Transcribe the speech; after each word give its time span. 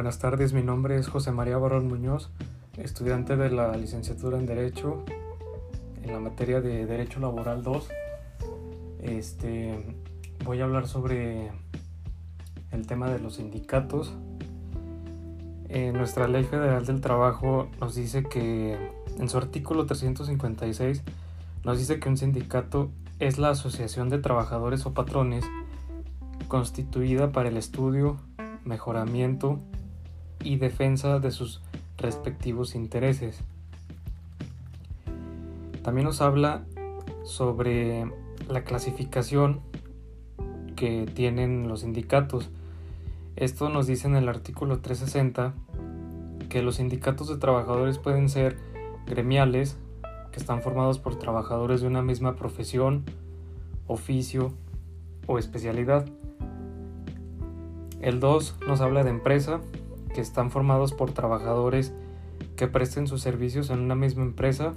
Buenas 0.00 0.18
tardes, 0.18 0.54
mi 0.54 0.62
nombre 0.62 0.96
es 0.96 1.08
José 1.08 1.30
María 1.30 1.58
Barón 1.58 1.86
Muñoz, 1.86 2.30
estudiante 2.78 3.36
de 3.36 3.50
la 3.50 3.76
licenciatura 3.76 4.38
en 4.38 4.46
Derecho 4.46 5.04
en 6.02 6.10
la 6.10 6.18
materia 6.18 6.62
de 6.62 6.86
Derecho 6.86 7.20
Laboral 7.20 7.62
2. 7.62 7.86
Este, 9.02 9.94
voy 10.42 10.62
a 10.62 10.64
hablar 10.64 10.88
sobre 10.88 11.50
el 12.70 12.86
tema 12.86 13.10
de 13.10 13.18
los 13.18 13.34
sindicatos. 13.34 14.14
En 15.68 15.92
nuestra 15.92 16.28
Ley 16.28 16.44
Federal 16.44 16.86
del 16.86 17.02
Trabajo 17.02 17.68
nos 17.78 17.94
dice 17.94 18.22
que 18.22 18.78
en 19.18 19.28
su 19.28 19.36
artículo 19.36 19.84
356 19.84 21.02
nos 21.62 21.78
dice 21.78 22.00
que 22.00 22.08
un 22.08 22.16
sindicato 22.16 22.90
es 23.18 23.38
la 23.38 23.50
asociación 23.50 24.08
de 24.08 24.16
trabajadores 24.16 24.86
o 24.86 24.94
patrones 24.94 25.44
constituida 26.48 27.32
para 27.32 27.50
el 27.50 27.58
estudio, 27.58 28.16
mejoramiento 28.64 29.60
y 30.42 30.56
defensa 30.56 31.18
de 31.18 31.30
sus 31.30 31.60
respectivos 31.98 32.74
intereses. 32.74 33.40
También 35.82 36.06
nos 36.06 36.20
habla 36.20 36.64
sobre 37.24 38.10
la 38.48 38.64
clasificación 38.64 39.60
que 40.76 41.06
tienen 41.14 41.68
los 41.68 41.80
sindicatos. 41.80 42.50
Esto 43.36 43.68
nos 43.68 43.86
dice 43.86 44.08
en 44.08 44.16
el 44.16 44.28
artículo 44.28 44.80
360 44.80 45.54
que 46.48 46.62
los 46.62 46.76
sindicatos 46.76 47.28
de 47.28 47.36
trabajadores 47.36 47.98
pueden 47.98 48.28
ser 48.28 48.56
gremiales, 49.06 49.78
que 50.32 50.40
están 50.40 50.62
formados 50.62 50.98
por 50.98 51.16
trabajadores 51.16 51.80
de 51.80 51.86
una 51.86 52.02
misma 52.02 52.36
profesión, 52.36 53.04
oficio 53.86 54.52
o 55.26 55.38
especialidad. 55.38 56.06
El 58.00 58.20
2 58.20 58.56
nos 58.66 58.80
habla 58.80 59.04
de 59.04 59.10
empresa, 59.10 59.60
que 60.14 60.20
están 60.20 60.50
formados 60.50 60.92
por 60.92 61.12
trabajadores 61.12 61.92
que 62.56 62.68
presten 62.68 63.06
sus 63.06 63.22
servicios 63.22 63.70
en 63.70 63.80
una 63.80 63.94
misma 63.94 64.22
empresa. 64.22 64.74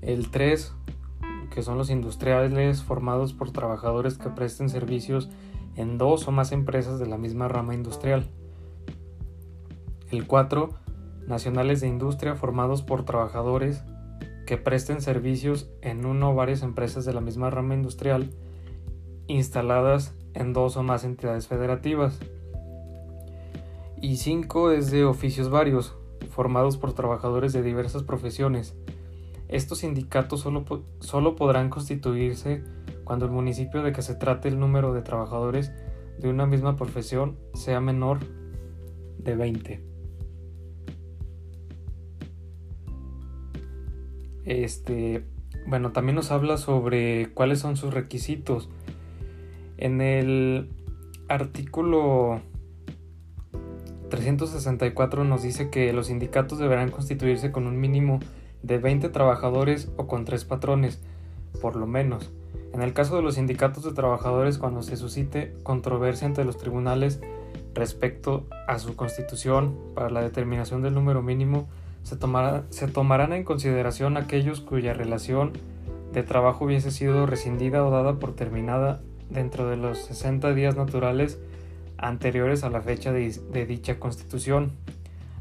El 0.00 0.30
3, 0.30 0.72
que 1.50 1.62
son 1.62 1.78
los 1.78 1.90
industriales 1.90 2.82
formados 2.82 3.32
por 3.32 3.50
trabajadores 3.50 4.18
que 4.18 4.28
presten 4.30 4.68
servicios 4.68 5.30
en 5.76 5.98
dos 5.98 6.28
o 6.28 6.32
más 6.32 6.52
empresas 6.52 6.98
de 6.98 7.06
la 7.06 7.18
misma 7.18 7.48
rama 7.48 7.74
industrial. 7.74 8.28
El 10.10 10.26
4, 10.26 10.70
nacionales 11.26 11.80
de 11.80 11.88
industria 11.88 12.34
formados 12.34 12.82
por 12.82 13.04
trabajadores 13.04 13.82
que 14.46 14.58
presten 14.58 15.00
servicios 15.00 15.70
en 15.80 16.04
una 16.04 16.28
o 16.28 16.34
varias 16.34 16.62
empresas 16.62 17.04
de 17.04 17.14
la 17.14 17.20
misma 17.20 17.50
rama 17.50 17.74
industrial 17.74 18.30
instaladas 19.26 20.14
en 20.34 20.52
dos 20.52 20.76
o 20.76 20.82
más 20.82 21.04
entidades 21.04 21.46
federativas. 21.46 22.18
Y 24.04 24.18
cinco 24.18 24.70
es 24.70 24.90
de 24.90 25.06
oficios 25.06 25.48
varios, 25.48 25.96
formados 26.28 26.76
por 26.76 26.92
trabajadores 26.92 27.54
de 27.54 27.62
diversas 27.62 28.02
profesiones. 28.02 28.76
Estos 29.48 29.78
sindicatos 29.78 30.40
solo, 30.40 30.66
solo 31.00 31.36
podrán 31.36 31.70
constituirse 31.70 32.62
cuando 33.04 33.24
el 33.24 33.30
municipio 33.30 33.82
de 33.82 33.92
que 33.92 34.02
se 34.02 34.14
trate 34.14 34.48
el 34.48 34.60
número 34.60 34.92
de 34.92 35.00
trabajadores 35.00 35.72
de 36.18 36.28
una 36.28 36.44
misma 36.44 36.76
profesión 36.76 37.38
sea 37.54 37.80
menor 37.80 38.18
de 39.16 39.36
20. 39.36 39.80
Este, 44.44 45.24
bueno, 45.66 45.92
también 45.92 46.16
nos 46.16 46.30
habla 46.30 46.58
sobre 46.58 47.32
cuáles 47.32 47.60
son 47.60 47.78
sus 47.78 47.94
requisitos. 47.94 48.68
En 49.78 50.02
el 50.02 50.68
artículo 51.26 52.42
364 54.10 55.24
nos 55.24 55.42
dice 55.42 55.70
que 55.70 55.92
los 55.92 56.08
sindicatos 56.08 56.58
deberán 56.58 56.90
constituirse 56.90 57.52
con 57.52 57.66
un 57.66 57.80
mínimo 57.80 58.20
de 58.62 58.78
20 58.78 59.08
trabajadores 59.10 59.90
o 59.96 60.06
con 60.06 60.24
tres 60.24 60.44
patrones, 60.44 61.00
por 61.60 61.76
lo 61.76 61.86
menos. 61.86 62.32
En 62.72 62.82
el 62.82 62.92
caso 62.92 63.16
de 63.16 63.22
los 63.22 63.36
sindicatos 63.36 63.84
de 63.84 63.92
trabajadores, 63.92 64.58
cuando 64.58 64.82
se 64.82 64.96
suscite 64.96 65.54
controversia 65.62 66.26
entre 66.26 66.44
los 66.44 66.56
tribunales 66.56 67.20
respecto 67.74 68.46
a 68.66 68.78
su 68.78 68.96
constitución 68.96 69.76
para 69.94 70.10
la 70.10 70.22
determinación 70.22 70.82
del 70.82 70.94
número 70.94 71.22
mínimo, 71.22 71.68
se, 72.02 72.16
se 72.70 72.88
tomarán 72.88 73.32
en 73.32 73.44
consideración 73.44 74.16
aquellos 74.16 74.60
cuya 74.60 74.92
relación 74.92 75.52
de 76.12 76.22
trabajo 76.22 76.64
hubiese 76.64 76.90
sido 76.90 77.26
rescindida 77.26 77.84
o 77.84 77.90
dada 77.90 78.18
por 78.18 78.34
terminada 78.34 79.00
dentro 79.30 79.68
de 79.68 79.76
los 79.76 79.98
60 79.98 80.54
días 80.54 80.76
naturales 80.76 81.38
anteriores 81.98 82.64
a 82.64 82.70
la 82.70 82.80
fecha 82.80 83.12
de, 83.12 83.66
dicha 83.66 83.98
constitución. 83.98 84.72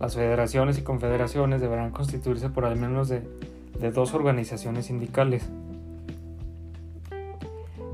Las 0.00 0.14
federaciones 0.14 0.78
y 0.78 0.82
confederaciones 0.82 1.60
deberán 1.60 1.90
constituirse 1.90 2.50
por 2.50 2.64
al 2.64 2.76
menos 2.76 3.08
de, 3.08 3.22
dos 3.92 4.14
organizaciones 4.14 4.86
sindicales. 4.86 5.48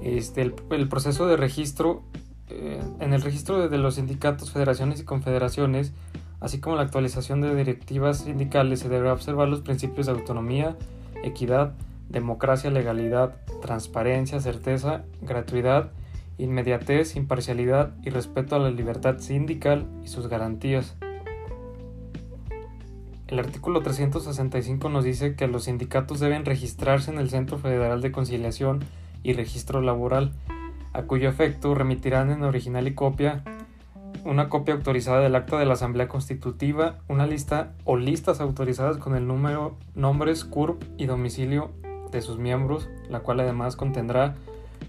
Este, 0.03 0.43
el, 0.43 0.89
proceso 0.89 1.27
de 1.27 1.37
registro, 1.37 2.03
eh, 2.51 2.83
en 3.01 3.15
el 3.15 3.23
registro 3.23 3.69
de, 3.69 3.79
los 3.79 3.95
sindicatos, 3.95 4.51
federaciones 4.51 5.01
y 5.01 5.05
confederaciones, 5.05 5.93
así 6.41 6.61
como 6.61 6.77
la 6.77 6.83
actualización 6.83 7.41
de 7.41 7.55
directivas 7.55 8.19
sindicales, 8.19 8.81
se 8.81 8.89
deberá 8.89 9.15
observar 9.15 9.49
los 9.49 9.63
principios 9.63 10.07
de 10.07 10.13
autonomía, 10.13 10.77
equidad, 11.23 11.73
democracia, 12.11 12.71
legalidad, 12.71 13.37
transparencia, 13.63 14.41
certeza, 14.41 15.05
gratuidad, 15.23 15.91
inmediatez, 16.39 17.17
imparcialidad 17.17 17.95
y 18.03 18.11
respeto 18.11 18.57
a 18.57 18.59
la 18.59 18.71
libertad 18.71 19.19
sindical 19.19 19.89
y 20.03 20.09
sus 20.09 20.29
garantías. 20.29 20.97
El 23.27 23.39
artículo 23.39 23.81
365 23.81 24.89
nos 24.91 25.05
dice 25.05 25.35
que 25.35 25.49
los 25.49 25.65
sindicatos 25.65 26.21
deben 26.21 26.45
registrarse 26.45 27.11
en 27.11 27.19
el 27.19 27.31
Centro 27.31 27.59
Federal 27.59 28.01
de 28.01 28.13
Conciliación 28.13 28.85
y 29.23 29.33
Registro 29.33 29.81
Laboral, 29.81 30.33
a 30.93 31.03
cuyo 31.03 31.29
efecto 31.29 31.75
remitirán 31.75 32.31
en 32.31 32.43
original 32.43 32.87
y 32.87 32.95
copia 32.95 33.43
una 34.25 34.49
copia 34.49 34.75
autorizada 34.75 35.21
del 35.21 35.35
acta 35.35 35.59
de 35.59 35.67
la 35.67 35.75
Asamblea 35.75 36.09
Constitutiva, 36.09 37.01
una 37.09 37.27
lista 37.27 37.73
o 37.85 37.97
listas 37.97 38.41
autorizadas 38.41 38.97
con 38.97 39.17
el 39.17 39.27
número, 39.27 39.77
nombres, 39.95 40.45
CURP 40.45 40.83
y 40.97 41.07
domicilio 41.07 41.73
de 42.11 42.23
sus 42.23 42.39
miembros, 42.39 42.89
la 43.09 43.21
cual 43.21 43.41
además 43.41 43.77
contendrá 43.77 44.37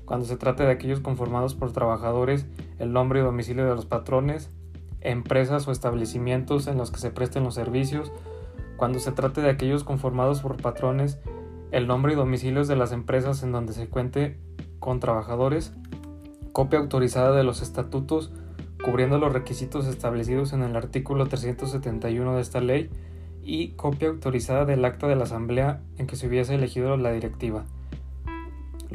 cuando 0.05 0.25
se 0.25 0.37
trate 0.37 0.63
de 0.63 0.71
aquellos 0.71 0.99
conformados 0.99 1.55
por 1.55 1.71
trabajadores, 1.71 2.45
el 2.79 2.93
nombre 2.93 3.19
y 3.19 3.23
domicilio 3.23 3.65
de 3.65 3.75
los 3.75 3.85
patrones, 3.85 4.49
empresas 5.01 5.67
o 5.67 5.71
establecimientos 5.71 6.67
en 6.67 6.77
los 6.77 6.91
que 6.91 6.99
se 6.99 7.11
presten 7.11 7.43
los 7.43 7.55
servicios, 7.55 8.11
cuando 8.77 8.99
se 8.99 9.11
trate 9.11 9.41
de 9.41 9.49
aquellos 9.49 9.83
conformados 9.83 10.41
por 10.41 10.57
patrones, 10.57 11.19
el 11.71 11.87
nombre 11.87 12.13
y 12.13 12.15
domicilios 12.15 12.67
de 12.67 12.75
las 12.75 12.91
empresas 12.91 13.43
en 13.43 13.51
donde 13.51 13.73
se 13.73 13.87
cuente 13.87 14.37
con 14.79 14.99
trabajadores, 14.99 15.73
copia 16.51 16.79
autorizada 16.79 17.35
de 17.35 17.43
los 17.43 17.61
estatutos 17.61 18.31
cubriendo 18.85 19.17
los 19.17 19.33
requisitos 19.33 19.87
establecidos 19.87 20.53
en 20.53 20.61
el 20.61 20.75
artículo 20.75 21.25
371 21.25 22.35
de 22.35 22.41
esta 22.41 22.61
ley 22.61 22.91
y 23.43 23.69
copia 23.69 24.09
autorizada 24.09 24.63
del 24.65 24.85
acta 24.85 25.07
de 25.07 25.15
la 25.15 25.23
asamblea 25.23 25.81
en 25.97 26.05
que 26.05 26.15
se 26.15 26.27
hubiese 26.27 26.53
elegido 26.53 26.95
la 26.95 27.11
directiva. 27.11 27.65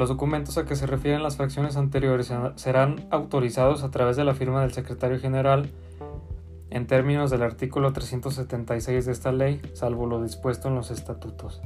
Los 0.00 0.08
documentos 0.08 0.56
a 0.56 0.64
que 0.64 0.76
se 0.76 0.86
refieren 0.86 1.22
las 1.22 1.36
fracciones 1.36 1.76
anteriores 1.76 2.32
serán 2.54 3.06
autorizados 3.10 3.82
a 3.82 3.90
través 3.90 4.16
de 4.16 4.24
la 4.24 4.32
firma 4.32 4.62
del 4.62 4.72
secretario 4.72 5.20
general 5.20 5.68
en 6.70 6.86
términos 6.86 7.30
del 7.30 7.42
artículo 7.42 7.92
376 7.92 9.04
de 9.04 9.12
esta 9.12 9.30
ley, 9.30 9.60
salvo 9.74 10.06
lo 10.06 10.22
dispuesto 10.22 10.68
en 10.68 10.76
los 10.76 10.90
estatutos. 10.90 11.60